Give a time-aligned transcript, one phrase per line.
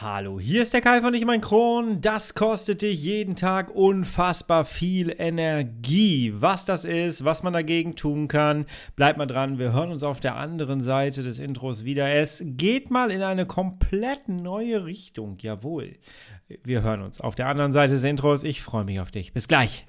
[0.00, 2.00] Hallo, hier ist der Kai von Ich mein Kron.
[2.00, 6.32] Das kostet dich jeden Tag unfassbar viel Energie.
[6.36, 9.58] Was das ist, was man dagegen tun kann, bleibt mal dran.
[9.58, 12.14] Wir hören uns auf der anderen Seite des Intros wieder.
[12.14, 15.36] Es geht mal in eine komplett neue Richtung.
[15.40, 15.96] Jawohl.
[16.62, 18.44] Wir hören uns auf der anderen Seite des Intros.
[18.44, 19.32] Ich freue mich auf dich.
[19.32, 19.84] Bis gleich.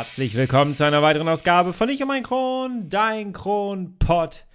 [0.00, 4.46] Herzlich willkommen zu einer weiteren Ausgabe von Ich und mein Kron, dein Kronpott.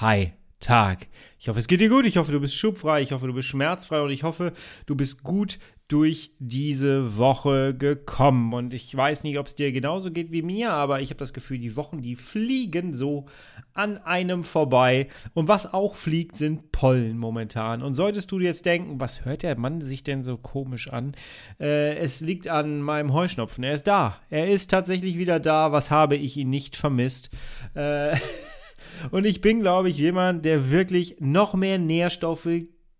[0.00, 1.08] Hi, Tag.
[1.36, 2.06] Ich hoffe, es geht dir gut.
[2.06, 3.02] Ich hoffe, du bist schubfrei.
[3.02, 4.02] Ich hoffe, du bist schmerzfrei.
[4.02, 4.52] Und ich hoffe,
[4.86, 8.54] du bist gut durch diese Woche gekommen.
[8.54, 11.34] Und ich weiß nicht, ob es dir genauso geht wie mir, aber ich habe das
[11.34, 13.26] Gefühl, die Wochen, die fliegen so
[13.74, 15.08] an einem vorbei.
[15.34, 17.82] Und was auch fliegt, sind Pollen momentan.
[17.82, 21.12] Und solltest du jetzt denken, was hört der Mann sich denn so komisch an?
[21.60, 23.62] Äh, es liegt an meinem Heuschnupfen.
[23.62, 24.20] Er ist da.
[24.30, 25.70] Er ist tatsächlich wieder da.
[25.72, 27.28] Was habe ich ihn nicht vermisst?
[27.74, 28.16] Äh,
[29.10, 32.48] und ich bin, glaube ich, jemand, der wirklich noch mehr Nährstoffe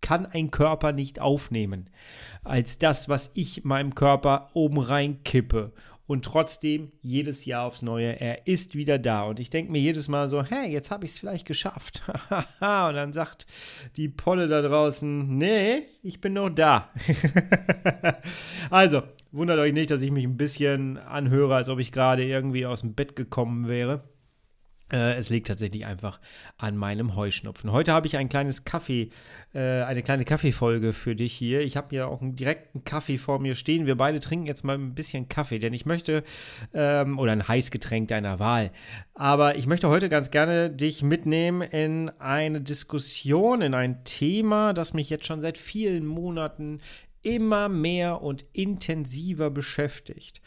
[0.05, 1.89] kann ein Körper nicht aufnehmen
[2.43, 5.71] als das, was ich meinem Körper oben rein kippe.
[6.05, 9.23] Und trotzdem jedes Jahr aufs Neue, er ist wieder da.
[9.23, 12.03] Und ich denke mir jedes Mal so, hey, jetzt habe ich es vielleicht geschafft.
[12.29, 13.47] und dann sagt
[13.95, 16.91] die Polle da draußen, nee, ich bin noch da.
[18.69, 22.67] also, wundert euch nicht, dass ich mich ein bisschen anhöre, als ob ich gerade irgendwie
[22.67, 24.03] aus dem Bett gekommen wäre.
[24.91, 26.19] Äh, es liegt tatsächlich einfach
[26.57, 27.71] an meinem Heuschnupfen.
[27.71, 29.09] Heute habe ich ein kleines Kaffee,
[29.53, 31.61] äh, eine kleine Kaffeefolge für dich hier.
[31.61, 33.87] Ich habe ja auch einen direkten Kaffee vor mir stehen.
[33.87, 36.23] Wir beide trinken jetzt mal ein bisschen Kaffee, denn ich möchte,
[36.73, 38.71] ähm, oder ein Heißgetränk deiner Wahl.
[39.15, 44.93] Aber ich möchte heute ganz gerne dich mitnehmen in eine Diskussion, in ein Thema, das
[44.93, 46.79] mich jetzt schon seit vielen Monaten
[47.23, 50.41] immer mehr und intensiver beschäftigt.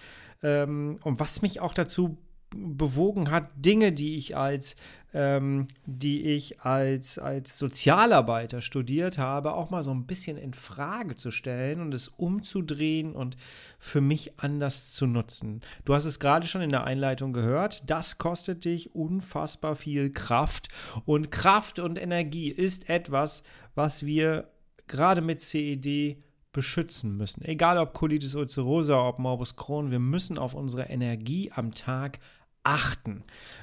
[0.44, 2.18] Ähm, und was mich auch dazu
[2.54, 4.76] bewogen hat, Dinge, die ich als,
[5.12, 11.16] ähm, die ich als, als Sozialarbeiter studiert habe, auch mal so ein bisschen in Frage
[11.16, 13.36] zu stellen und es umzudrehen und
[13.78, 15.60] für mich anders zu nutzen.
[15.84, 20.68] Du hast es gerade schon in der Einleitung gehört, das kostet dich unfassbar viel Kraft
[21.04, 23.42] und Kraft und Energie ist etwas,
[23.74, 24.48] was wir
[24.86, 26.22] gerade mit CED
[26.52, 27.44] beschützen müssen.
[27.44, 32.37] Egal ob Colitis ulcerosa, ob Morbus Crohn, wir müssen auf unsere Energie am Tag achten.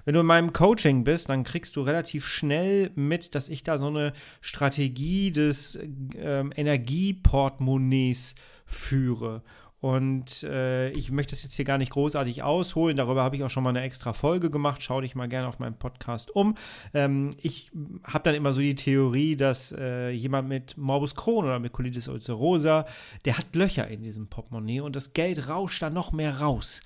[0.06, 3.78] Wenn du in meinem Coaching bist, dann kriegst du relativ schnell mit, dass ich da
[3.78, 5.80] so eine Strategie des
[6.16, 8.36] ähm, Energieportemonnaies
[8.66, 9.44] führe.
[9.86, 12.98] Und äh, ich möchte es jetzt hier gar nicht großartig ausholen.
[12.98, 14.82] Darüber habe ich auch schon mal eine extra Folge gemacht.
[14.82, 16.56] Schau dich mal gerne auf meinem Podcast um.
[16.96, 17.70] Ähm, ich
[18.04, 22.08] habe dann immer so die Theorie, dass äh, jemand mit Morbus Crohn oder mit Colitis
[22.08, 22.88] ulcerosa,
[23.26, 26.82] der hat Löcher in diesem Portemonnaie und das Geld rauscht da noch mehr raus.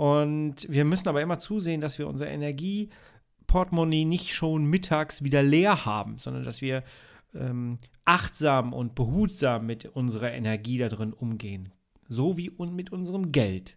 [0.00, 5.84] Und wir müssen aber immer zusehen, dass wir unser Energieportemonnaie nicht schon mittags wieder leer
[5.84, 6.84] haben, sondern dass wir
[7.34, 11.74] ähm, achtsam und behutsam mit unserer Energie da drin umgehen.
[12.08, 13.76] So wie mit unserem Geld.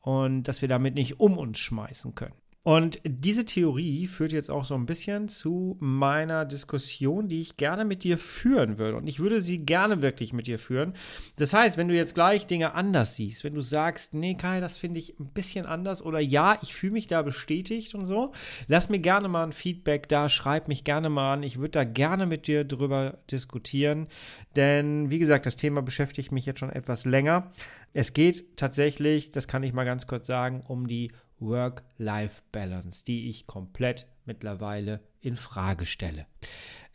[0.00, 2.36] Und dass wir damit nicht um uns schmeißen können.
[2.64, 7.84] Und diese Theorie führt jetzt auch so ein bisschen zu meiner Diskussion, die ich gerne
[7.84, 8.96] mit dir führen würde.
[8.96, 10.94] Und ich würde sie gerne wirklich mit dir führen.
[11.36, 14.78] Das heißt, wenn du jetzt gleich Dinge anders siehst, wenn du sagst, nee, Kai, das
[14.78, 18.32] finde ich ein bisschen anders oder ja, ich fühle mich da bestätigt und so,
[18.66, 21.42] lass mir gerne mal ein Feedback da, schreib mich gerne mal an.
[21.42, 24.06] Ich würde da gerne mit dir drüber diskutieren.
[24.56, 27.50] Denn, wie gesagt, das Thema beschäftigt mich jetzt schon etwas länger.
[27.92, 33.46] Es geht tatsächlich, das kann ich mal ganz kurz sagen, um die Work-Life-Balance, die ich
[33.46, 36.26] komplett mittlerweile in Frage stelle.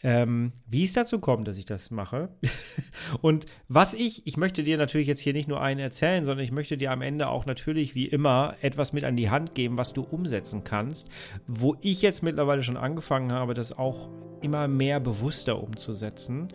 [0.01, 2.29] Ähm, wie es dazu kommt, dass ich das mache.
[3.21, 6.51] und was ich, ich möchte dir natürlich jetzt hier nicht nur einen erzählen, sondern ich
[6.51, 9.91] möchte dir am Ende auch natürlich wie immer etwas mit an die Hand geben, was
[9.91, 11.09] du umsetzen kannst,
[11.47, 14.09] wo ich jetzt mittlerweile schon angefangen habe, das auch
[14.41, 16.47] immer mehr bewusster umzusetzen.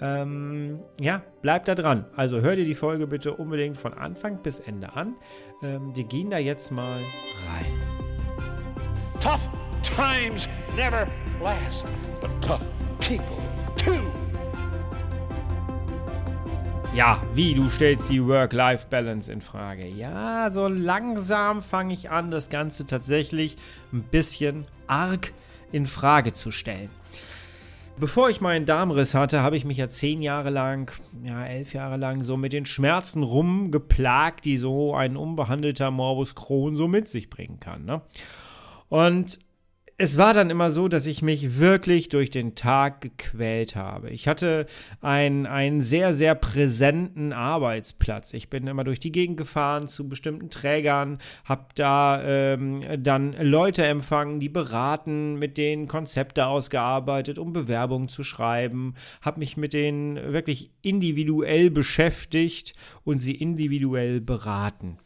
[0.00, 2.06] Ähm, ja, bleib da dran.
[2.16, 5.14] Also hör dir die Folge bitte unbedingt von Anfang bis Ende an.
[5.62, 6.98] Ähm, wir gehen da jetzt mal
[7.48, 7.66] rein.
[9.20, 9.40] Tough
[9.82, 11.06] times never
[11.42, 11.84] last,
[12.20, 12.62] but tough
[12.98, 13.42] people
[13.76, 14.00] too.
[16.92, 19.86] Ja, wie du stellst die Work-Life-Balance in Frage.
[19.86, 23.56] Ja, so langsam fange ich an, das Ganze tatsächlich
[23.92, 25.32] ein bisschen arg
[25.70, 26.90] in Frage zu stellen.
[28.00, 30.90] Bevor ich meinen Darmriss hatte, habe ich mich ja zehn Jahre lang,
[31.22, 36.76] ja, elf Jahre lang so mit den Schmerzen rumgeplagt, die so ein unbehandelter Morbus Crohn
[36.76, 37.84] so mit sich bringen kann.
[37.84, 38.00] Ne?
[38.88, 39.38] Und
[40.02, 44.08] es war dann immer so, dass ich mich wirklich durch den Tag gequält habe.
[44.08, 44.64] Ich hatte
[45.02, 48.32] einen, einen sehr, sehr präsenten Arbeitsplatz.
[48.32, 53.84] Ich bin immer durch die Gegend gefahren zu bestimmten Trägern, habe da ähm, dann Leute
[53.84, 60.32] empfangen, die beraten, mit denen Konzepte ausgearbeitet, um Bewerbungen zu schreiben, habe mich mit denen
[60.32, 62.72] wirklich individuell beschäftigt
[63.04, 64.96] und sie individuell beraten.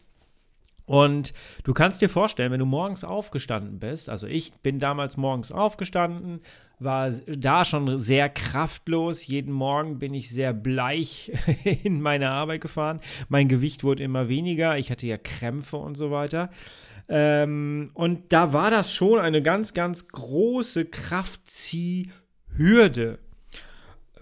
[0.86, 1.32] Und
[1.62, 6.40] du kannst dir vorstellen, wenn du morgens aufgestanden bist, also ich bin damals morgens aufgestanden,
[6.78, 9.26] war da schon sehr kraftlos.
[9.26, 11.32] Jeden Morgen bin ich sehr bleich
[11.82, 13.00] in meine Arbeit gefahren.
[13.28, 14.76] Mein Gewicht wurde immer weniger.
[14.76, 16.50] Ich hatte ja Krämpfe und so weiter.
[17.08, 23.18] Ähm, und da war das schon eine ganz, ganz große Kraftziehhürde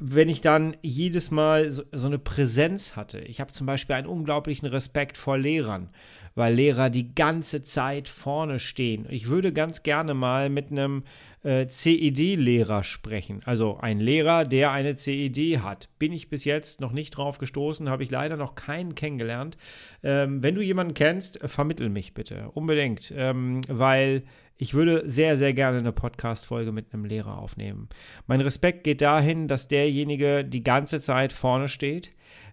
[0.04, 3.20] wenn ich dann jedes Mal so, so eine Präsenz hatte.
[3.20, 5.90] Ich habe zum Beispiel einen unglaublichen Respekt vor Lehrern
[6.34, 9.06] weil Lehrer die ganze Zeit vorne stehen.
[9.10, 11.04] Ich würde ganz gerne mal mit einem
[11.42, 13.40] äh, CED-Lehrer sprechen.
[13.44, 15.88] Also ein Lehrer, der eine CED hat.
[15.98, 19.56] Bin ich bis jetzt noch nicht drauf gestoßen, habe ich leider noch keinen kennengelernt.
[20.02, 22.50] Ähm, wenn du jemanden kennst, vermittel mich bitte.
[22.54, 23.12] Unbedingt.
[23.16, 24.22] Ähm, weil
[24.56, 27.88] ich würde sehr, sehr gerne eine Podcast-Folge mit einem Lehrer aufnehmen.
[28.26, 32.12] Mein Respekt geht dahin, dass derjenige die ganze Zeit vorne steht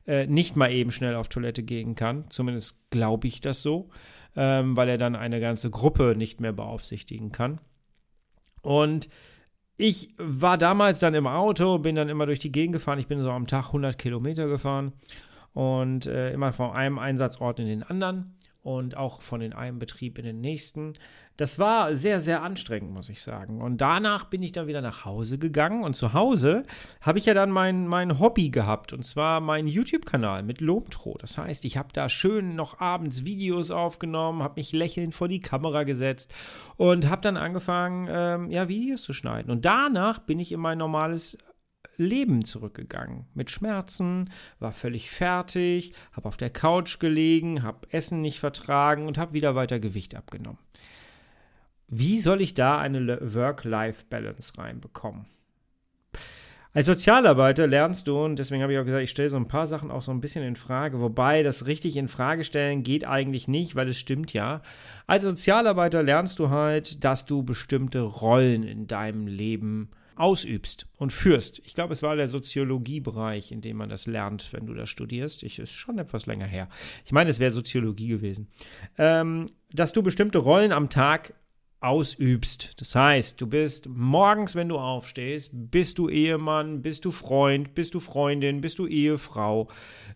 [0.10, 2.26] äh, nicht mal eben schnell auf Toilette gehen kann.
[2.30, 3.90] Zumindest glaube ich das so,
[4.36, 7.62] ähm, weil er dann eine ganze Gruppe nicht mehr beaufsichtigen kann.
[8.64, 9.08] Und
[9.78, 12.98] ich war damals dann im Auto, bin dann immer durch die Gegend gefahren.
[12.98, 14.94] Ich bin so am Tag 100 Kilometer gefahren
[15.54, 18.36] und äh, immer von einem Einsatzort in den anderen
[18.70, 20.94] und auch von den einem Betrieb in den nächsten.
[21.38, 23.62] Das war sehr, sehr anstrengend, muss ich sagen.
[23.62, 25.84] Und danach bin ich dann wieder nach Hause gegangen.
[25.84, 26.64] Und zu Hause
[27.02, 28.94] habe ich ja dann mein, mein Hobby gehabt.
[28.94, 31.18] Und zwar meinen YouTube-Kanal mit Lomtro.
[31.20, 35.40] Das heißt, ich habe da schön noch abends Videos aufgenommen, habe mich lächelnd vor die
[35.40, 36.36] Kamera gesetzt
[36.78, 39.50] und habe dann angefangen, ähm, ja, Videos zu schneiden.
[39.50, 41.40] Und danach bin ich in mein normales
[42.00, 43.26] Leben zurückgegangen.
[43.34, 49.18] Mit Schmerzen, war völlig fertig, habe auf der Couch gelegen, habe Essen nicht vertragen und
[49.18, 50.60] habe wieder weiter Gewicht abgenommen.
[51.88, 55.26] Wie soll ich da eine Work-Life-Balance reinbekommen?
[56.72, 59.66] Als Sozialarbeiter lernst du, und deswegen habe ich auch gesagt, ich stelle so ein paar
[59.66, 63.48] Sachen auch so ein bisschen in Frage, wobei das richtig in Frage stellen geht eigentlich
[63.48, 64.62] nicht, weil es stimmt ja.
[65.08, 71.62] Als Sozialarbeiter lernst du halt, dass du bestimmte Rollen in deinem Leben ausübst und führst.
[71.66, 75.44] Ich glaube, es war der Soziologiebereich, in dem man das lernt, wenn du das studierst.
[75.44, 76.68] Ich ist schon etwas länger her.
[77.06, 78.50] Ich meine, es wäre Soziologie gewesen.
[78.98, 81.34] Ähm, dass du bestimmte Rollen am Tag
[81.82, 82.74] ausübst.
[82.82, 87.94] Das heißt, du bist morgens, wenn du aufstehst, bist du Ehemann, bist du Freund, bist
[87.94, 89.70] du Freundin, bist du Ehefrau.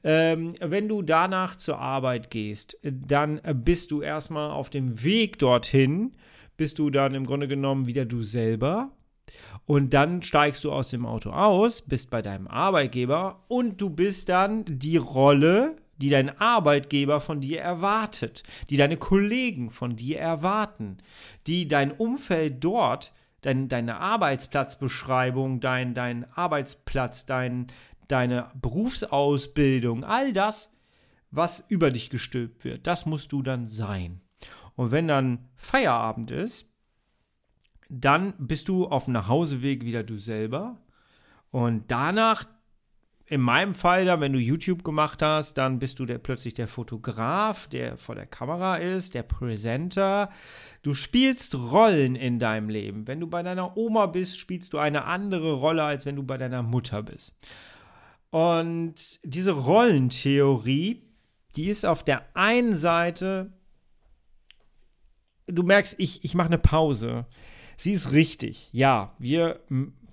[0.03, 6.11] Ähm, wenn du danach zur Arbeit gehst, dann bist du erstmal auf dem Weg dorthin,
[6.57, 8.91] bist du dann im Grunde genommen wieder du selber.
[9.65, 14.29] Und dann steigst du aus dem Auto aus, bist bei deinem Arbeitgeber und du bist
[14.29, 20.97] dann die Rolle, die dein Arbeitgeber von dir erwartet, die deine Kollegen von dir erwarten,
[21.47, 27.67] die dein Umfeld dort, dein, deine Arbeitsplatzbeschreibung, dein, dein Arbeitsplatz, dein,
[28.07, 30.71] deine Berufsausbildung, all das,
[31.31, 34.21] was über dich gestülpt wird, das musst du dann sein.
[34.75, 36.72] Und wenn dann Feierabend ist,
[37.93, 40.77] dann bist du auf dem Nachhauseweg wieder du selber.
[41.51, 42.45] Und danach
[43.25, 46.67] in meinem Fall dann, wenn du YouTube gemacht hast, dann bist du der, plötzlich der
[46.67, 50.29] Fotograf, der vor der Kamera ist, der Presenter.
[50.81, 53.07] Du spielst Rollen in deinem Leben.
[53.07, 56.37] Wenn du bei deiner Oma bist, spielst du eine andere Rolle, als wenn du bei
[56.37, 57.35] deiner Mutter bist.
[58.29, 61.03] Und diese Rollentheorie,
[61.55, 63.53] die ist auf der einen Seite,
[65.47, 67.25] du merkst, ich, ich mache eine Pause.
[67.83, 68.69] Sie ist richtig.
[68.71, 69.59] Ja, wir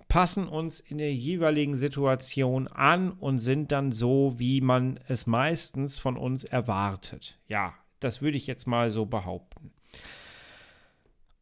[0.09, 5.97] passen uns in der jeweiligen Situation an und sind dann so, wie man es meistens
[5.97, 7.39] von uns erwartet.
[7.47, 9.71] Ja, das würde ich jetzt mal so behaupten.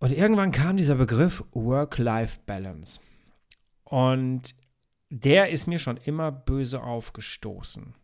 [0.00, 3.00] Und irgendwann kam dieser Begriff Work-Life-Balance.
[3.84, 4.54] Und
[5.08, 7.94] der ist mir schon immer böse aufgestoßen.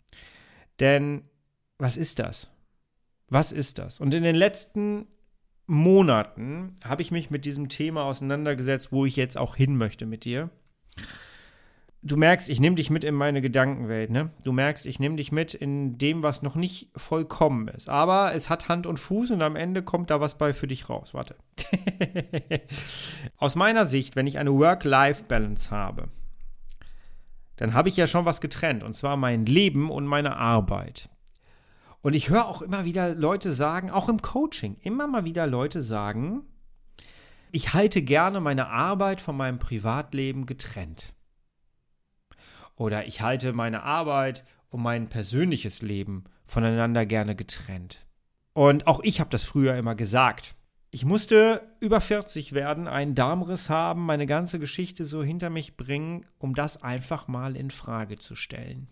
[0.81, 1.29] Denn
[1.77, 2.49] was ist das?
[3.29, 4.01] Was ist das?
[4.01, 5.09] Und in den letzten
[5.67, 10.25] Monaten habe ich mich mit diesem Thema auseinandergesetzt, wo ich jetzt auch hin möchte mit
[10.25, 10.51] dir.
[12.07, 14.31] Du merkst, ich nehme dich mit in meine Gedankenwelt, ne?
[14.45, 17.89] Du merkst, ich nehme dich mit in dem, was noch nicht vollkommen ist.
[17.89, 20.91] Aber es hat Hand und Fuß und am Ende kommt da was bei für dich
[20.91, 21.15] raus.
[21.15, 21.35] Warte.
[23.39, 26.09] Aus meiner Sicht, wenn ich eine Work-Life-Balance habe,
[27.57, 28.83] dann habe ich ja schon was getrennt.
[28.83, 31.09] Und zwar mein Leben und meine Arbeit.
[32.05, 35.81] Und ich höre auch immer wieder Leute sagen, auch im Coaching, immer mal wieder Leute
[35.81, 36.43] sagen,
[37.51, 41.15] ich halte gerne meine Arbeit von meinem Privatleben getrennt.
[42.77, 48.05] Oder ich halte meine Arbeit und mein persönliches Leben voneinander gerne getrennt.
[48.53, 50.57] Und auch ich habe das früher immer gesagt.
[50.91, 56.27] Ich musste über 40 werden, einen Darmriss haben, meine ganze Geschichte so hinter mich bringen,
[56.37, 58.89] um das einfach mal in Frage zu stellen.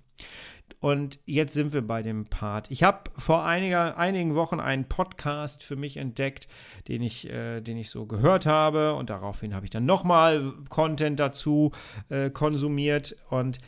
[0.81, 2.71] Und jetzt sind wir bei dem Part.
[2.71, 6.49] Ich habe vor einiger, einigen Wochen einen Podcast für mich entdeckt,
[6.88, 8.95] den ich, äh, den ich so gehört habe.
[8.95, 11.73] Und daraufhin habe ich dann nochmal Content dazu
[12.09, 13.17] äh, konsumiert.
[13.31, 13.59] Und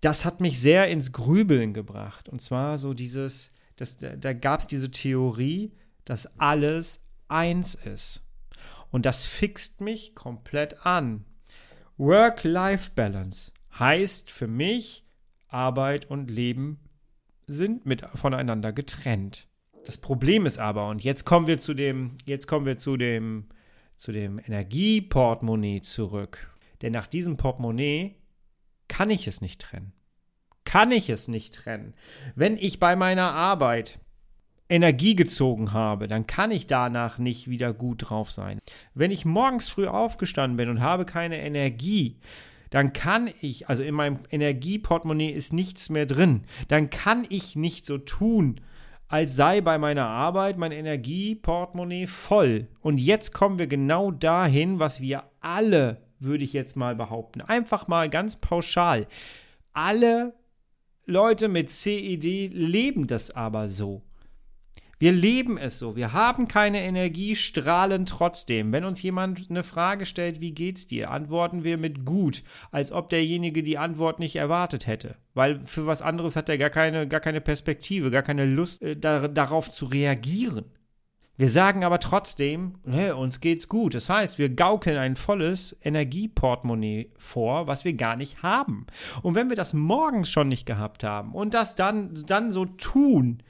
[0.00, 2.28] das hat mich sehr ins Grübeln gebracht.
[2.28, 5.72] Und zwar so dieses, das, da gab es diese Theorie,
[6.04, 8.22] dass alles eins ist.
[8.90, 11.24] Und das fixt mich komplett an.
[11.96, 15.04] Work-Life-Balance heißt für mich,
[15.52, 16.78] Arbeit und Leben
[17.46, 19.48] sind mit voneinander getrennt.
[19.84, 23.46] Das Problem ist aber, und jetzt kommen wir zu dem, jetzt kommen wir zu dem,
[23.96, 26.50] zu dem Energieportemonnaie zurück.
[26.82, 28.16] Denn nach diesem Portemonnaie
[28.88, 29.92] kann ich es nicht trennen.
[30.64, 31.94] Kann ich es nicht trennen.
[32.34, 33.98] Wenn ich bei meiner Arbeit
[34.68, 38.58] Energie gezogen habe, dann kann ich danach nicht wieder gut drauf sein.
[38.94, 42.20] Wenn ich morgens früh aufgestanden bin und habe keine Energie,
[42.72, 47.84] dann kann ich, also in meinem Energieportemonnaie ist nichts mehr drin, dann kann ich nicht
[47.84, 48.62] so tun,
[49.08, 52.68] als sei bei meiner Arbeit mein Energieportemonnaie voll.
[52.80, 57.88] Und jetzt kommen wir genau dahin, was wir alle, würde ich jetzt mal behaupten, einfach
[57.88, 59.06] mal ganz pauschal,
[59.74, 60.32] alle
[61.04, 64.00] Leute mit CED leben das aber so.
[65.02, 65.96] Wir leben es so.
[65.96, 68.70] Wir haben keine Energie, strahlen trotzdem.
[68.70, 73.10] Wenn uns jemand eine Frage stellt, wie geht's dir, antworten wir mit gut, als ob
[73.10, 75.16] derjenige die Antwort nicht erwartet hätte.
[75.34, 78.96] Weil für was anderes hat er gar keine, gar keine Perspektive, gar keine Lust, äh,
[78.96, 80.66] da, darauf zu reagieren.
[81.36, 83.96] Wir sagen aber trotzdem, hey, uns geht's gut.
[83.96, 88.86] Das heißt, wir gaukeln ein volles Energieportemonnaie vor, was wir gar nicht haben.
[89.22, 93.42] Und wenn wir das morgens schon nicht gehabt haben und das dann, dann so tun,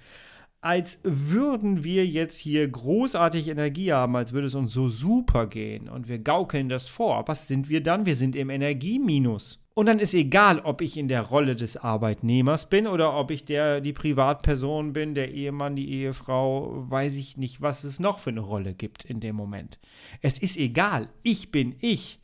[0.62, 5.88] als würden wir jetzt hier großartig Energie haben, als würde es uns so super gehen
[5.88, 7.24] und wir gaukeln das vor.
[7.26, 8.06] Was sind wir dann?
[8.06, 9.58] Wir sind im Energieminus.
[9.74, 13.44] Und dann ist egal, ob ich in der Rolle des Arbeitnehmers bin oder ob ich
[13.44, 18.30] der die Privatperson bin, der Ehemann, die Ehefrau, weiß ich nicht, was es noch für
[18.30, 19.80] eine Rolle gibt in dem Moment.
[20.20, 22.20] Es ist egal, ich bin ich.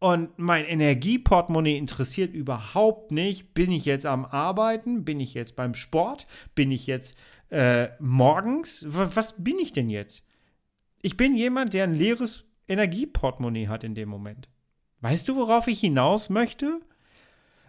[0.00, 5.74] Und mein Energieportemonnaie interessiert überhaupt nicht, bin ich jetzt am Arbeiten, bin ich jetzt beim
[5.74, 7.16] Sport, bin ich jetzt
[7.54, 10.26] äh, morgens, was bin ich denn jetzt?
[11.02, 14.48] Ich bin jemand, der ein leeres Energieportemonnaie hat in dem Moment.
[15.00, 16.80] Weißt du, worauf ich hinaus möchte?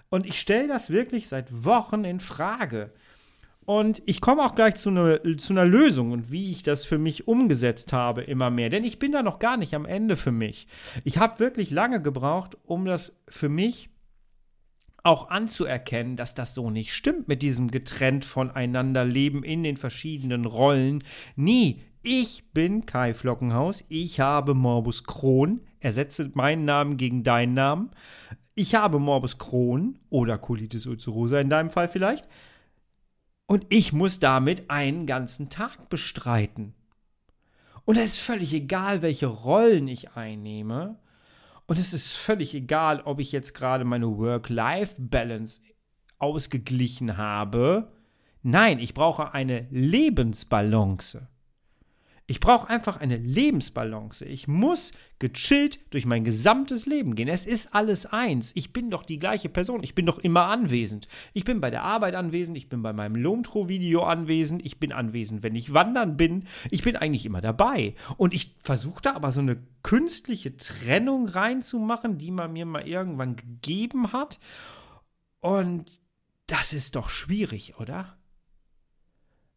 [0.10, 2.94] Und ich stelle das wirklich seit Wochen in Frage.
[3.66, 6.98] Und ich komme auch gleich zu, ne, zu einer Lösung und wie ich das für
[6.98, 8.70] mich umgesetzt habe, immer mehr.
[8.70, 10.68] Denn ich bin da noch gar nicht am Ende für mich.
[11.04, 13.90] Ich habe wirklich lange gebraucht, um das für mich
[15.06, 20.46] auch anzuerkennen, dass das so nicht stimmt mit diesem getrennt voneinander Leben in den verschiedenen
[20.46, 21.04] Rollen.
[21.36, 21.82] Nie.
[22.02, 23.84] Ich bin Kai Flockenhaus.
[23.88, 25.62] Ich habe Morbus Crohn.
[25.80, 27.92] Ersetze meinen Namen gegen deinen Namen.
[28.56, 32.28] Ich habe Morbus Crohn oder Colitis ulcerosa in deinem Fall vielleicht.
[33.48, 36.74] Und ich muss damit einen ganzen Tag bestreiten.
[37.86, 40.98] Und es ist völlig egal, welche Rollen ich einnehme.
[41.68, 45.62] Und es ist völlig egal, ob ich jetzt gerade meine Work-Life-Balance
[46.20, 47.92] ausgeglichen habe.
[48.44, 51.28] Nein, ich brauche eine Lebensbalance.
[52.28, 54.26] Ich brauche einfach eine Lebensbalance.
[54.26, 57.28] Ich muss gechillt durch mein gesamtes Leben gehen.
[57.28, 58.52] Es ist alles eins.
[58.56, 59.84] Ich bin doch die gleiche Person.
[59.84, 61.08] Ich bin doch immer anwesend.
[61.34, 62.58] Ich bin bei der Arbeit anwesend.
[62.58, 64.66] Ich bin bei meinem Lomtro-Video anwesend.
[64.66, 66.46] Ich bin anwesend, wenn ich wandern bin.
[66.72, 67.94] Ich bin eigentlich immer dabei.
[68.18, 73.36] Und ich versuche da aber so eine künstliche Trennung reinzumachen, die man mir mal irgendwann
[73.36, 74.40] gegeben hat.
[75.42, 76.02] Und
[76.48, 78.18] das ist doch schwierig, oder?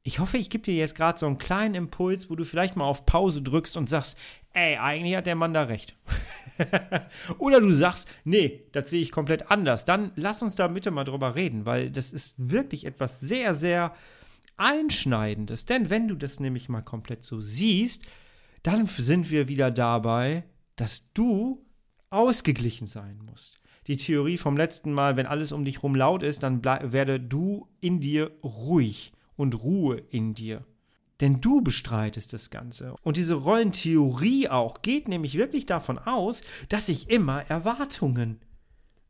[0.03, 2.85] Ich hoffe, ich gebe dir jetzt gerade so einen kleinen Impuls, wo du vielleicht mal
[2.85, 4.17] auf Pause drückst und sagst,
[4.53, 5.97] ey, eigentlich hat der Mann da recht.
[7.39, 9.85] Oder du sagst, nee, das sehe ich komplett anders.
[9.85, 13.95] Dann lass uns da bitte mal drüber reden, weil das ist wirklich etwas sehr, sehr
[14.57, 15.67] Einschneidendes.
[15.67, 18.05] Denn wenn du das nämlich mal komplett so siehst,
[18.63, 20.45] dann sind wir wieder dabei,
[20.77, 21.65] dass du
[22.11, 23.61] ausgeglichen sein musst.
[23.87, 27.69] Die Theorie vom letzten Mal, wenn alles um dich herum laut ist, dann werde du
[27.81, 30.67] in dir ruhig und Ruhe in dir.
[31.21, 32.95] Denn du bestreitest das Ganze.
[33.03, 38.41] Und diese Rollentheorie auch geht nämlich wirklich davon aus, dass ich immer Erwartungen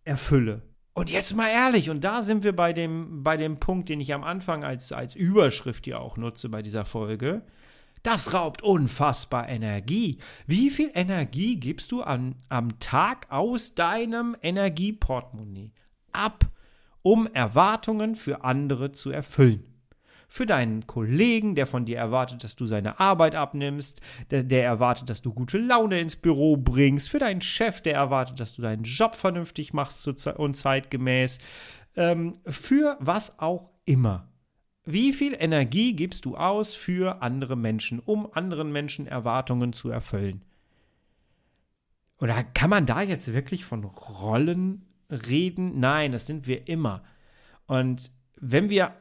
[0.05, 0.63] erfülle.
[0.95, 4.15] Und jetzt mal ehrlich, und da sind wir bei dem, bei dem Punkt, den ich
[4.15, 7.43] am Anfang als, als Überschrift hier auch nutze bei dieser Folge.
[8.03, 10.19] Das raubt unfassbar Energie.
[10.47, 15.73] Wie viel Energie gibst du an, am Tag aus deinem Energieportemonnaie
[16.13, 16.47] ab,
[17.03, 19.78] um Erwartungen für andere zu erfüllen?
[20.31, 25.09] Für deinen Kollegen, der von dir erwartet, dass du seine Arbeit abnimmst, der, der erwartet,
[25.09, 28.85] dass du gute Laune ins Büro bringst, für deinen Chef, der erwartet, dass du deinen
[28.85, 31.39] Job vernünftig machst und zeitgemäß,
[31.97, 34.29] ähm, für was auch immer.
[34.85, 40.45] Wie viel Energie gibst du aus für andere Menschen, um anderen Menschen Erwartungen zu erfüllen?
[42.21, 45.79] Oder kann man da jetzt wirklich von Rollen reden?
[45.79, 47.03] Nein, das sind wir immer.
[47.67, 48.95] Und wenn wir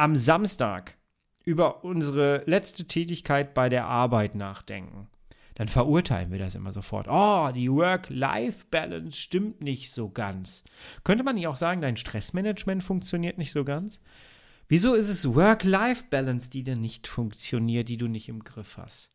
[0.00, 0.96] am Samstag
[1.44, 5.08] über unsere letzte Tätigkeit bei der Arbeit nachdenken,
[5.54, 7.06] dann verurteilen wir das immer sofort.
[7.10, 10.64] Oh, die Work-Life-Balance stimmt nicht so ganz.
[11.04, 14.00] Könnte man nicht auch sagen, dein Stressmanagement funktioniert nicht so ganz?
[14.68, 19.12] Wieso ist es Work-Life-Balance, die dir nicht funktioniert, die du nicht im Griff hast?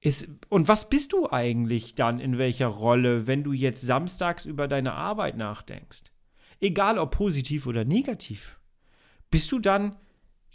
[0.00, 4.66] Ist, und was bist du eigentlich dann in welcher Rolle, wenn du jetzt samstags über
[4.66, 6.04] deine Arbeit nachdenkst?
[6.60, 8.58] Egal ob positiv oder negativ.
[9.30, 9.94] Bist du dann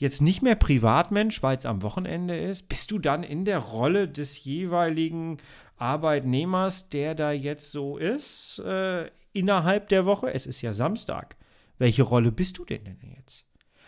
[0.04, 4.08] jetzt nicht mehr Privatmensch, weil es am Wochenende ist, bist du dann in der Rolle
[4.08, 5.38] des jeweiligen
[5.78, 10.32] Arbeitnehmers, der da jetzt so ist, äh, innerhalb der Woche?
[10.32, 11.38] Es ist ja Samstag.
[11.80, 13.48] Welche Rolle bist du denn denn jetzt?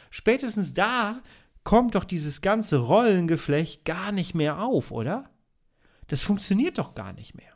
[0.10, 1.22] Spätestens da
[1.64, 5.30] kommt doch dieses ganze Rollengeflecht gar nicht mehr auf, oder?
[6.08, 7.54] Das funktioniert doch gar nicht mehr.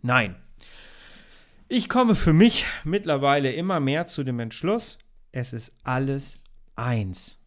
[0.00, 0.36] Nein.
[1.68, 4.98] Ich komme für mich mittlerweile immer mehr zu dem Entschluss,
[5.32, 6.41] es ist alles
[6.76, 7.38] eins.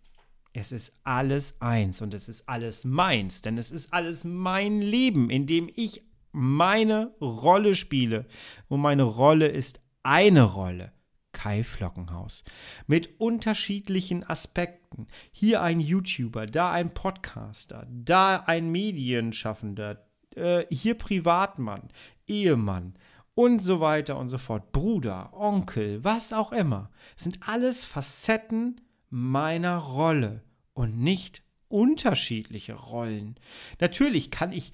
[0.54, 5.30] Es ist alles eins und es ist alles meins, denn es ist alles mein Leben,
[5.30, 8.26] in dem ich meine Rolle spiele.
[8.68, 10.94] Und meine Rolle ist eine Rolle.
[11.34, 12.46] Kai Flockenhaus.
[12.88, 15.08] Mit unterschiedlichen Aspekten.
[15.32, 21.90] Hier ein YouTuber, da ein Podcaster, da ein Medienschaffender, äh, hier Privatmann,
[22.28, 22.98] Ehemann
[23.34, 24.72] und so weiter und so fort.
[24.72, 26.90] Bruder, Onkel, was auch immer.
[27.16, 30.44] Das sind alles Facetten meiner Rolle
[30.74, 33.36] und nicht unterschiedliche Rollen.
[33.80, 34.72] Natürlich kann ich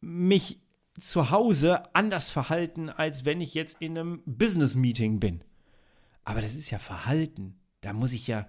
[0.00, 0.60] mich
[0.98, 5.42] zu Hause anders verhalten, als wenn ich jetzt in einem Business-Meeting bin.
[6.24, 7.60] Aber das ist ja Verhalten.
[7.82, 8.48] Da muss ich ja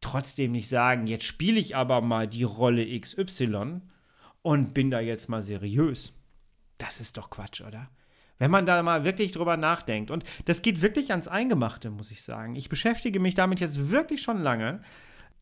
[0.00, 3.80] trotzdem nicht sagen, jetzt spiele ich aber mal die Rolle XY
[4.42, 6.14] und bin da jetzt mal seriös.
[6.76, 7.90] Das ist doch Quatsch, oder?
[8.38, 10.10] Wenn man da mal wirklich drüber nachdenkt.
[10.10, 12.54] Und das geht wirklich ans Eingemachte, muss ich sagen.
[12.56, 14.80] Ich beschäftige mich damit jetzt wirklich schon lange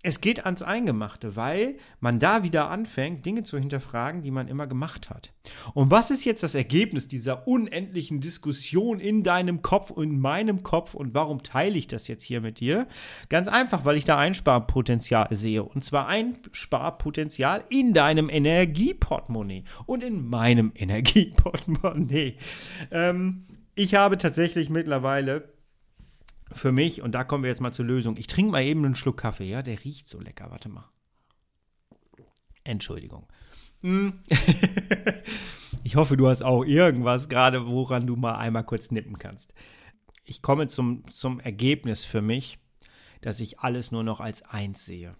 [0.06, 4.68] es geht ans Eingemachte, weil man da wieder anfängt, Dinge zu hinterfragen, die man immer
[4.68, 5.32] gemacht hat.
[5.74, 10.62] Und was ist jetzt das Ergebnis dieser unendlichen Diskussion in deinem Kopf und in meinem
[10.62, 12.86] Kopf und warum teile ich das jetzt hier mit dir?
[13.30, 15.64] Ganz einfach, weil ich da Einsparpotenzial sehe.
[15.64, 22.36] Und zwar Einsparpotenzial in deinem Energieportemonnaie und in meinem Energieportemonnaie.
[22.92, 25.55] Ähm, ich habe tatsächlich mittlerweile
[26.52, 28.94] für mich, und da kommen wir jetzt mal zur Lösung, ich trinke mal eben einen
[28.94, 30.88] Schluck Kaffee, ja, der riecht so lecker, warte mal.
[32.64, 33.26] Entschuldigung.
[33.82, 34.20] Hm.
[35.84, 39.54] ich hoffe, du hast auch irgendwas gerade, woran du mal einmal kurz nippen kannst.
[40.24, 42.58] Ich komme zum, zum Ergebnis für mich,
[43.20, 45.16] dass ich alles nur noch als eins sehe.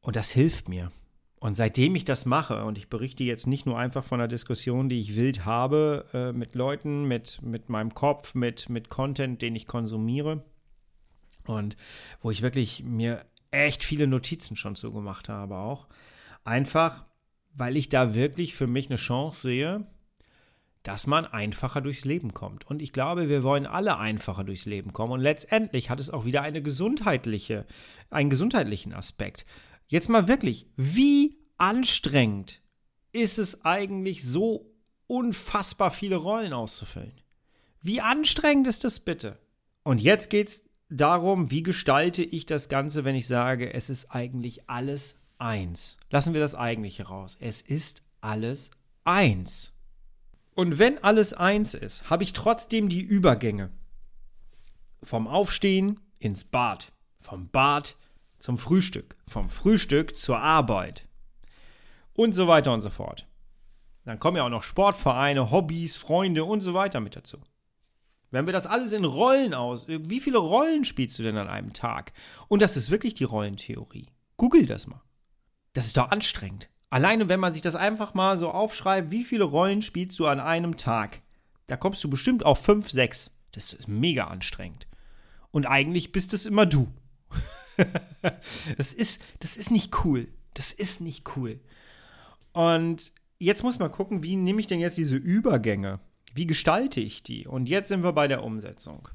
[0.00, 0.92] Und das hilft mir.
[1.40, 4.90] Und seitdem ich das mache, und ich berichte jetzt nicht nur einfach von einer Diskussion,
[4.90, 9.56] die ich wild habe äh, mit Leuten, mit, mit meinem Kopf, mit, mit Content, den
[9.56, 10.44] ich konsumiere,
[11.46, 11.78] und
[12.20, 15.88] wo ich wirklich mir echt viele Notizen schon so gemacht habe auch.
[16.44, 17.06] Einfach,
[17.54, 19.86] weil ich da wirklich für mich eine Chance sehe,
[20.82, 22.66] dass man einfacher durchs Leben kommt.
[22.66, 25.12] Und ich glaube, wir wollen alle einfacher durchs Leben kommen.
[25.12, 27.66] Und letztendlich hat es auch wieder eine gesundheitliche,
[28.10, 29.44] einen gesundheitlichen Aspekt.
[29.90, 32.62] Jetzt mal wirklich, wie anstrengend
[33.10, 34.72] ist es eigentlich so
[35.08, 37.20] unfassbar viele Rollen auszufüllen?
[37.82, 39.36] Wie anstrengend ist das bitte?
[39.82, 44.12] Und jetzt geht es darum, wie gestalte ich das Ganze, wenn ich sage, es ist
[44.12, 45.98] eigentlich alles eins.
[46.08, 47.36] Lassen wir das eigentliche raus.
[47.40, 48.70] Es ist alles
[49.02, 49.72] eins.
[50.54, 53.72] Und wenn alles eins ist, habe ich trotzdem die Übergänge.
[55.02, 57.96] Vom Aufstehen ins Bad, vom Bad
[58.40, 61.06] zum Frühstück, vom Frühstück zur Arbeit
[62.14, 63.26] und so weiter und so fort.
[64.04, 67.38] Dann kommen ja auch noch Sportvereine, Hobbys, Freunde und so weiter mit dazu.
[68.30, 71.72] Wenn wir das alles in Rollen aus, wie viele Rollen spielst du denn an einem
[71.72, 72.12] Tag?
[72.48, 74.08] Und das ist wirklich die Rollentheorie.
[74.36, 75.02] Google das mal.
[75.72, 76.68] Das ist doch anstrengend.
[76.90, 80.40] Alleine, wenn man sich das einfach mal so aufschreibt, wie viele Rollen spielst du an
[80.40, 81.22] einem Tag?
[81.66, 83.30] Da kommst du bestimmt auf fünf, sechs.
[83.52, 84.86] Das ist mega anstrengend.
[85.50, 86.88] Und eigentlich bist es immer du.
[88.76, 90.28] das, ist, das ist nicht cool.
[90.54, 91.60] Das ist nicht cool.
[92.52, 96.00] Und jetzt muss man gucken, wie nehme ich denn jetzt diese Übergänge?
[96.34, 97.46] Wie gestalte ich die?
[97.46, 99.08] Und jetzt sind wir bei der Umsetzung.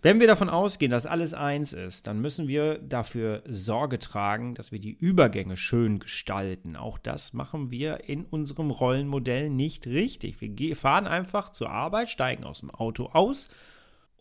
[0.00, 4.72] Wenn wir davon ausgehen, dass alles eins ist, dann müssen wir dafür Sorge tragen, dass
[4.72, 6.74] wir die Übergänge schön gestalten.
[6.76, 10.38] Auch das machen wir in unserem Rollenmodell nicht richtig.
[10.40, 13.48] Wir fahren einfach zur Arbeit, steigen aus dem Auto aus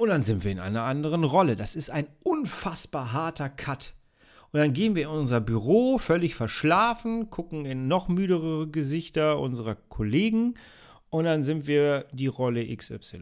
[0.02, 1.56] und dann sind wir in einer anderen Rolle.
[1.56, 3.94] Das ist ein unfassbar harter Cut.
[4.52, 9.76] Und dann gehen wir in unser Büro völlig verschlafen, gucken in noch müdere Gesichter unserer
[9.76, 10.56] Kollegen
[11.12, 13.22] und dann sind wir die Rolle XY.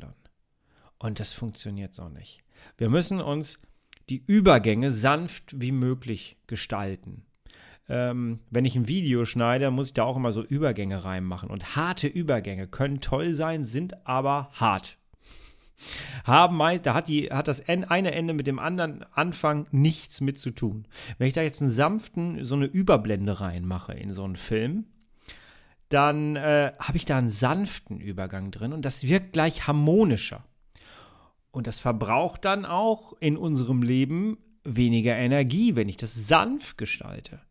[1.00, 2.44] Und das funktioniert so nicht.
[2.78, 3.60] Wir müssen uns
[4.08, 7.26] die Übergänge sanft wie möglich gestalten.
[7.90, 11.50] Ähm, wenn ich ein Video schneide, muss ich da auch immer so Übergänge reinmachen.
[11.50, 14.99] Und harte Übergänge können toll sein, sind aber hart.
[16.24, 20.40] Haben meist, da hat, die, hat das eine Ende mit dem anderen Anfang nichts mit
[20.40, 20.88] zu tun.
[21.18, 24.86] Wenn ich da jetzt einen sanften, so eine Überblende reinmache in so einen Film,
[25.90, 30.44] dann äh, habe ich da einen sanften Übergang drin und das wirkt gleich harmonischer.
[31.52, 37.42] Und das verbraucht dann auch in unserem Leben weniger Energie, wenn ich das sanft gestalte.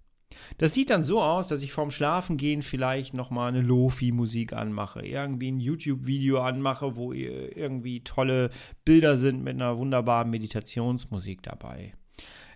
[0.56, 5.50] Das sieht dann so aus, dass ich vorm Schlafengehen vielleicht nochmal eine Lofi-Musik anmache, irgendwie
[5.50, 8.50] ein YouTube-Video anmache, wo irgendwie tolle
[8.84, 11.92] Bilder sind mit einer wunderbaren Meditationsmusik dabei.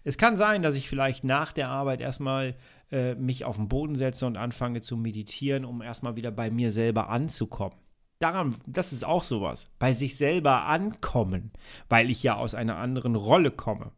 [0.05, 2.57] Es kann sein, dass ich vielleicht nach der Arbeit erstmal
[2.91, 6.71] äh, mich auf den Boden setze und anfange zu meditieren, um erstmal wieder bei mir
[6.71, 7.77] selber anzukommen
[8.23, 11.53] daran, das ist auch sowas, bei sich selber ankommen,
[11.89, 13.93] weil ich ja aus einer anderen Rolle komme.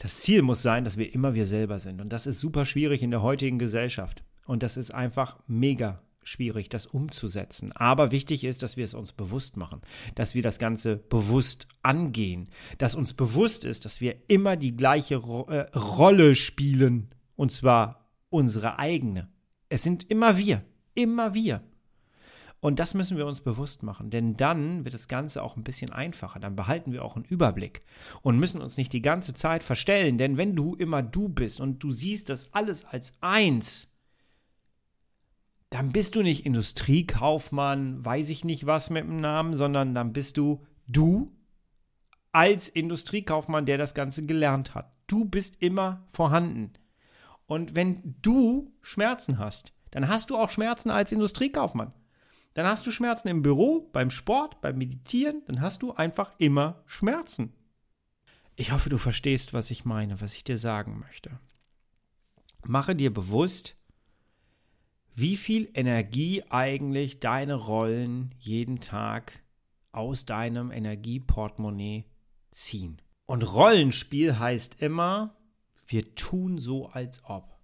[0.00, 2.00] Das Ziel muss sein, dass wir immer wir selber sind.
[2.00, 4.24] Und das ist super schwierig in der heutigen Gesellschaft.
[4.46, 7.72] Und das ist einfach mega schwierig, das umzusetzen.
[7.72, 9.82] Aber wichtig ist, dass wir es uns bewusst machen,
[10.14, 15.16] dass wir das Ganze bewusst angehen, dass uns bewusst ist, dass wir immer die gleiche
[15.16, 17.10] Ro äh, Rolle spielen.
[17.36, 19.28] Und zwar unsere eigene.
[19.68, 20.64] Es sind immer wir.
[20.94, 21.62] Immer wir.
[22.60, 25.92] Und das müssen wir uns bewusst machen, denn dann wird das Ganze auch ein bisschen
[25.92, 26.40] einfacher.
[26.40, 27.82] Dann behalten wir auch einen Überblick
[28.20, 31.82] und müssen uns nicht die ganze Zeit verstellen, denn wenn du immer du bist und
[31.82, 33.90] du siehst das alles als eins,
[35.70, 40.36] dann bist du nicht Industriekaufmann, weiß ich nicht was mit dem Namen, sondern dann bist
[40.36, 41.32] du du
[42.32, 44.92] als Industriekaufmann, der das Ganze gelernt hat.
[45.06, 46.72] Du bist immer vorhanden.
[47.46, 51.92] Und wenn du Schmerzen hast, dann hast du auch Schmerzen als Industriekaufmann.
[52.54, 56.82] Dann hast du Schmerzen im Büro, beim Sport, beim Meditieren, dann hast du einfach immer
[56.86, 57.52] Schmerzen.
[58.56, 61.38] Ich hoffe, du verstehst, was ich meine, was ich dir sagen möchte.
[62.66, 63.76] Mache dir bewusst,
[65.14, 69.42] wie viel Energie eigentlich deine Rollen jeden Tag
[69.92, 72.04] aus deinem Energieportemonnaie
[72.50, 73.00] ziehen.
[73.26, 75.36] Und Rollenspiel heißt immer,
[75.86, 77.56] wir tun so, als ob.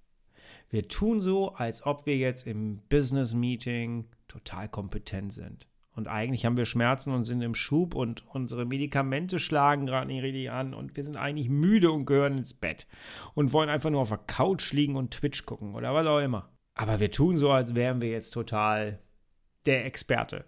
[0.70, 5.66] Wir tun so, als ob wir jetzt im Business Meeting total kompetent sind.
[5.94, 10.22] Und eigentlich haben wir Schmerzen und sind im Schub und unsere Medikamente schlagen gerade nicht
[10.22, 12.87] richtig an und wir sind eigentlich müde und gehören ins Bett
[13.33, 16.51] und wollen einfach nur auf der Couch liegen und Twitch gucken oder was auch immer.
[16.75, 18.99] Aber wir tun so, als wären wir jetzt total
[19.64, 20.44] der Experte.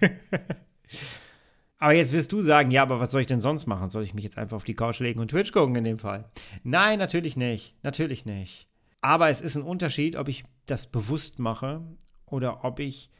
[1.78, 3.90] aber jetzt wirst du sagen, ja, aber was soll ich denn sonst machen?
[3.90, 6.30] Soll ich mich jetzt einfach auf die Couch legen und Twitch gucken in dem Fall?
[6.64, 7.74] Nein, natürlich nicht.
[7.82, 8.66] Natürlich nicht.
[9.02, 11.82] Aber es ist ein Unterschied, ob ich das bewusst mache
[12.24, 13.10] oder ob ich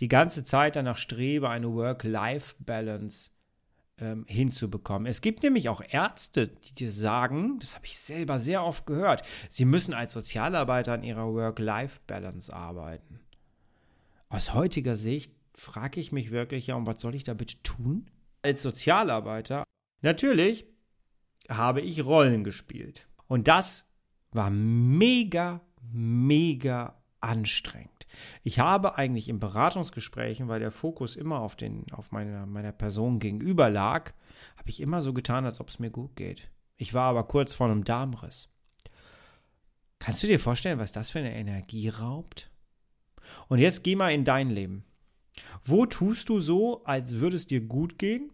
[0.00, 3.30] die ganze Zeit danach strebe, eine Work-Life-Balance
[3.98, 5.06] ähm, hinzubekommen.
[5.06, 9.22] Es gibt nämlich auch Ärzte, die dir sagen, das habe ich selber sehr oft gehört,
[9.48, 13.20] sie müssen als Sozialarbeiter an ihrer Work-Life-Balance arbeiten.
[14.28, 18.10] Aus heutiger Sicht frage ich mich wirklich, ja, und was soll ich da bitte tun?
[18.42, 19.62] Als Sozialarbeiter,
[20.02, 20.66] natürlich
[21.48, 23.06] habe ich Rollen gespielt.
[23.28, 23.86] Und das
[24.32, 25.60] war mega,
[25.92, 27.93] mega anstrengend.
[28.42, 33.18] Ich habe eigentlich in Beratungsgesprächen, weil der Fokus immer auf, den, auf meine, meiner Person
[33.18, 34.12] gegenüber lag,
[34.56, 36.50] habe ich immer so getan, als ob es mir gut geht.
[36.76, 38.48] Ich war aber kurz vor einem Darmriss.
[39.98, 42.50] Kannst du dir vorstellen, was das für eine Energie raubt?
[43.48, 44.84] Und jetzt geh mal in dein Leben.
[45.64, 48.30] Wo tust du so, als würde es dir gut gehen?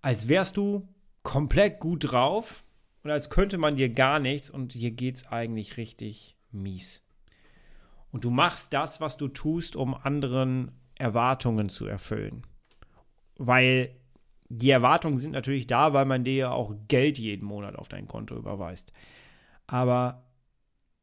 [0.00, 0.88] Als wärst du
[1.22, 2.64] komplett gut drauf
[3.02, 7.02] und als könnte man dir gar nichts und dir geht es eigentlich richtig mies.
[8.10, 12.42] Und du machst das, was du tust, um anderen Erwartungen zu erfüllen.
[13.36, 13.94] Weil
[14.48, 18.06] die Erwartungen sind natürlich da, weil man dir ja auch Geld jeden Monat auf dein
[18.06, 18.92] Konto überweist.
[19.66, 20.24] Aber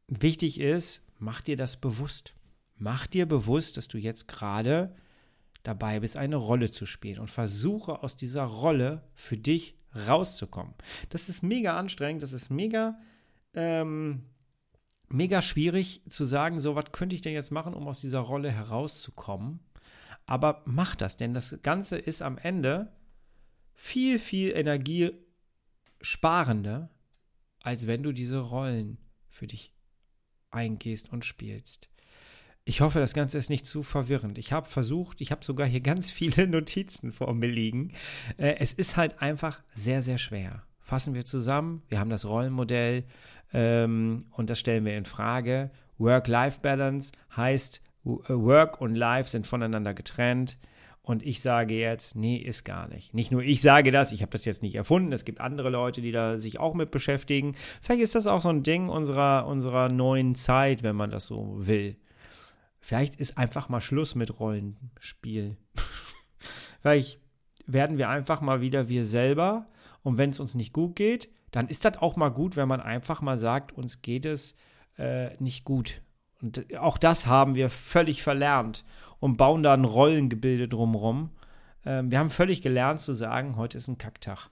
[0.08, 2.34] wichtig ist, mach dir das bewusst.
[2.78, 4.96] Mach dir bewusst, dass du jetzt gerade
[5.63, 10.74] dabei bist, eine Rolle zu spielen und versuche aus dieser Rolle für dich rauszukommen.
[11.10, 13.00] Das ist mega anstrengend, das ist mega
[13.54, 14.24] ähm,
[15.10, 18.52] mega schwierig zu sagen, so was könnte ich denn jetzt machen, um aus dieser Rolle
[18.52, 19.62] herauszukommen.
[20.26, 22.91] Aber mach das, denn das Ganze ist am Ende
[23.76, 26.89] viel, viel energiesparender,
[27.62, 29.74] als wenn du diese Rollen für dich
[30.50, 31.89] eingehst und spielst.
[32.68, 34.39] Ich hoffe, das Ganze ist nicht zu verwirrend.
[34.39, 37.91] Ich habe versucht, ich habe sogar hier ganz viele Notizen vor mir liegen.
[38.38, 40.63] Äh, es ist halt einfach sehr, sehr schwer.
[40.80, 43.06] Fassen wir zusammen, wir haben das Rollenmodell
[43.54, 45.72] ähm, und das stellen wir in Frage.
[45.98, 50.58] Work-Life-Balance heißt, äh, Work und Life sind voneinander getrennt.
[51.02, 53.14] Und ich sage jetzt, nee, ist gar nicht.
[53.14, 55.12] Nicht nur ich sage das, ich habe das jetzt nicht erfunden.
[55.12, 57.56] Es gibt andere Leute, die da sich auch mit beschäftigen.
[57.80, 61.56] Vielleicht ist das auch so ein Ding unserer, unserer neuen Zeit, wenn man das so
[61.60, 61.96] will.
[62.80, 65.58] Vielleicht ist einfach mal Schluss mit Rollenspiel.
[66.82, 67.20] Vielleicht
[67.68, 69.68] werden wir einfach mal wieder wir selber.
[70.02, 72.82] Und wenn es uns nicht gut geht, dann ist das auch mal gut, wenn man
[72.82, 74.56] einfach mal sagt, uns geht es
[74.98, 76.02] äh, nicht gut.
[76.41, 78.84] Und auch das haben wir völlig verlernt
[79.20, 81.30] und bauen da ein Rollengebilde drumherum.
[81.86, 84.50] Ähm, wir haben völlig gelernt zu sagen, heute ist ein Kacktag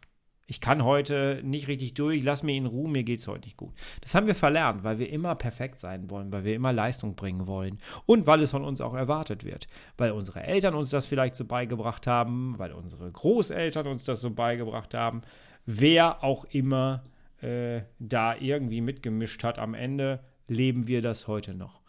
[0.48, 3.58] ich kann heute nicht richtig durch, lass mir in Ruhe, mir geht es heute nicht
[3.58, 3.74] gut.
[4.02, 7.48] Das haben wir verlernt, weil wir immer perfekt sein wollen, weil wir immer Leistung bringen
[7.48, 9.68] wollen und weil es von uns auch erwartet wird.
[9.98, 14.32] Weil unsere Eltern uns das vielleicht so beigebracht haben, weil unsere Großeltern uns das so
[14.32, 15.22] beigebracht haben.
[15.65, 17.04] Wer auch immer
[17.41, 21.82] äh, da irgendwie mitgemischt hat, am Ende leben wir das heute noch.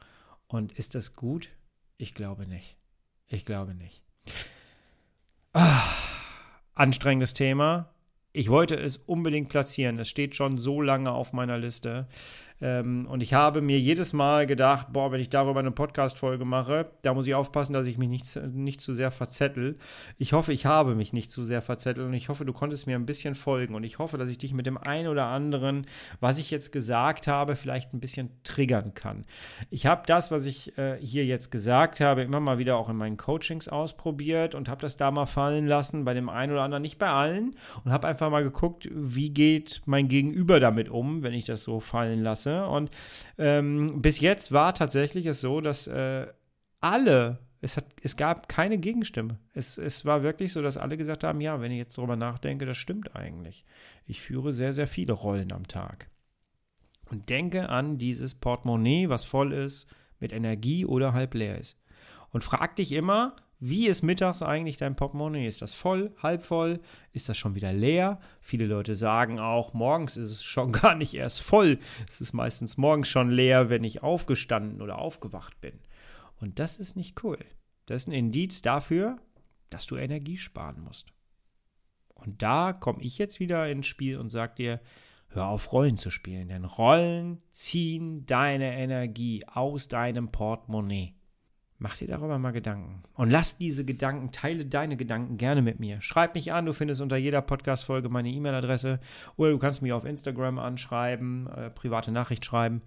[0.46, 1.50] Und ist das gut?
[1.96, 2.76] Ich glaube nicht.
[3.26, 4.02] Ich glaube nicht.
[5.52, 5.82] Ah,
[6.74, 7.94] anstrengendes Thema
[8.34, 9.98] ich wollte es unbedingt platzieren.
[9.98, 12.08] Es steht schon so lange auf meiner Liste.
[12.61, 16.90] Ähm, und ich habe mir jedes Mal gedacht, boah, wenn ich darüber eine Podcast-Folge mache,
[17.03, 19.77] da muss ich aufpassen, dass ich mich nicht, nicht zu sehr verzettel.
[20.19, 22.97] Ich hoffe, ich habe mich nicht zu sehr verzettelt und ich hoffe, du konntest mir
[22.97, 25.87] ein bisschen folgen und ich hoffe, dass ich dich mit dem einen oder anderen,
[26.21, 29.25] was ich jetzt gesagt habe, vielleicht ein bisschen triggern kann.
[29.71, 32.97] Ich habe das, was ich äh, hier jetzt gesagt habe, immer mal wieder auch in
[32.97, 36.83] meinen Coachings ausprobiert und habe das da mal fallen lassen, bei dem einen oder anderen,
[36.83, 41.35] nicht bei allen und habe einfach mal geguckt, wie geht mein Gegenüber damit um, wenn
[41.35, 42.43] ich das so fallen lasse.
[42.50, 42.90] Und
[43.38, 46.26] ähm, bis jetzt war tatsächlich es so, dass äh,
[46.80, 49.38] alle, es, hat, es gab keine Gegenstimme.
[49.52, 52.66] Es, es war wirklich so, dass alle gesagt haben, ja, wenn ich jetzt darüber nachdenke,
[52.66, 53.64] das stimmt eigentlich.
[54.07, 56.11] Ich führe sehr, sehr viele Rollen am Tag.
[57.11, 59.88] Und denke an dieses Portemonnaie, was voll ist,
[60.20, 61.78] mit Energie oder halb leer ist.
[62.30, 65.47] Und frag dich immer, wie ist mittags eigentlich dein Portemonnaie?
[65.47, 66.81] Ist das voll, halb voll?
[67.12, 68.21] Ist das schon wieder leer?
[68.40, 71.79] Viele Leute sagen auch, morgens ist es schon gar nicht erst voll.
[72.09, 75.79] Es ist meistens morgens schon leer, wenn ich aufgestanden oder aufgewacht bin.
[76.40, 77.38] Und das ist nicht cool.
[77.87, 79.19] Das ist ein Indiz dafür,
[79.71, 81.12] dass du Energie sparen musst.
[82.14, 84.81] Und da komme ich jetzt wieder ins Spiel und sage dir,
[85.29, 91.14] hör auf Rollen zu spielen, denn Rollen ziehen deine Energie aus deinem Portemonnaie.
[91.85, 93.03] Mach dir darüber mal Gedanken.
[93.12, 96.01] Und lass diese Gedanken, teile deine Gedanken gerne mit mir.
[96.01, 99.01] Schreib mich an, du findest unter jeder Podcast-Folge meine E-Mail-Adresse
[99.37, 102.81] oder du kannst mich auf Instagram anschreiben, äh, private Nachricht schreiben.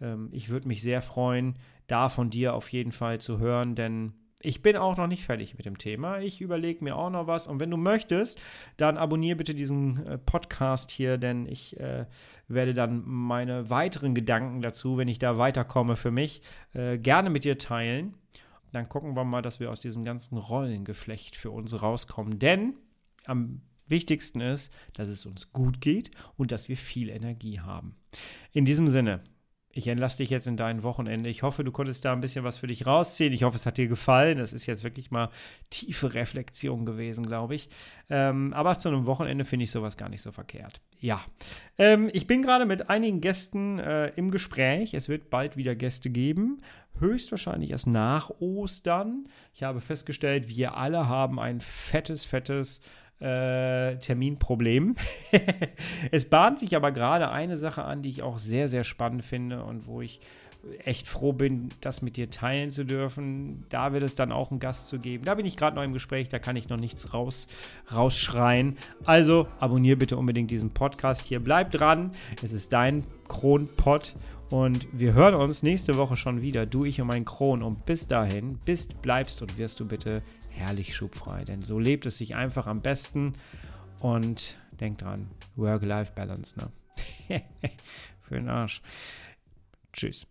[0.00, 4.12] Ähm, ich würde mich sehr freuen, da von dir auf jeden Fall zu hören, denn
[4.40, 6.20] ich bin auch noch nicht fertig mit dem Thema.
[6.20, 7.48] Ich überlege mir auch noch was.
[7.48, 8.40] Und wenn du möchtest,
[8.76, 12.06] dann abonniere bitte diesen äh, Podcast hier, denn ich äh,
[12.46, 16.40] werde dann meine weiteren Gedanken dazu, wenn ich da weiterkomme für mich,
[16.72, 18.14] äh, gerne mit dir teilen.
[18.74, 22.40] Dann gucken wir mal, dass wir aus diesem ganzen Rollengeflecht für uns rauskommen.
[22.40, 22.74] Denn
[23.24, 27.94] am wichtigsten ist, dass es uns gut geht und dass wir viel Energie haben.
[28.52, 29.22] In diesem Sinne,
[29.74, 31.28] ich entlasse dich jetzt in dein Wochenende.
[31.28, 33.32] Ich hoffe, du konntest da ein bisschen was für dich rausziehen.
[33.32, 34.38] Ich hoffe, es hat dir gefallen.
[34.38, 35.30] Das ist jetzt wirklich mal
[35.68, 37.68] tiefe Reflexion gewesen, glaube ich.
[38.08, 40.80] Ähm, aber zu einem Wochenende finde ich sowas gar nicht so verkehrt.
[41.00, 41.20] Ja,
[41.76, 44.94] ähm, ich bin gerade mit einigen Gästen äh, im Gespräch.
[44.94, 46.58] Es wird bald wieder Gäste geben.
[47.00, 49.24] Höchstwahrscheinlich erst nach Ostern.
[49.52, 52.80] Ich habe festgestellt, wir alle haben ein fettes, fettes
[53.20, 54.96] äh, Terminproblem.
[56.10, 59.62] es bahnt sich aber gerade eine Sache an, die ich auch sehr, sehr spannend finde
[59.64, 60.20] und wo ich
[60.84, 63.64] echt froh bin, das mit dir teilen zu dürfen.
[63.68, 65.24] Da wird es dann auch einen Gast zu geben.
[65.24, 67.46] Da bin ich gerade noch im Gespräch, da kann ich noch nichts raus,
[67.92, 68.78] rausschreien.
[69.04, 71.40] Also abonniere bitte unbedingt diesen Podcast hier.
[71.40, 72.10] Bleib dran,
[72.42, 74.14] es ist dein Kronpott.
[74.50, 77.62] Und wir hören uns nächste Woche schon wieder, du, ich und mein Kron.
[77.62, 80.22] Und bis dahin, bist, bleibst und wirst du bitte
[80.54, 81.44] herrlich schubfrei.
[81.44, 83.34] Denn so lebt es sich einfach am besten.
[84.00, 86.70] Und denk dran, Work-Life-Balance, ne?
[88.22, 88.82] Für den Arsch.
[89.92, 90.26] Tschüss.